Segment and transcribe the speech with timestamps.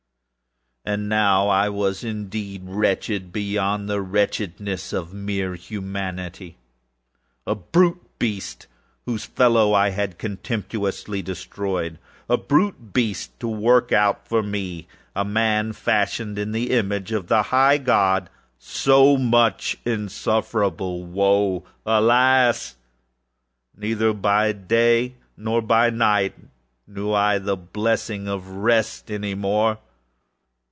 [0.83, 6.57] And now was I indeed wretched beyond the wretchedness of mere Humanity.
[7.45, 8.65] And _a brute beast
[9.07, 11.99] _âwhose fellow I had contemptuously destroyedâ_a
[12.47, 17.27] brute beast_ to work out for _me_âfor me a man, fashioned in the image of
[17.27, 21.63] the High Godâso much of insufferable woe!
[21.85, 22.75] Alas!
[23.77, 26.33] neither by day nor by night
[26.87, 29.77] knew I the blessing of rest any more!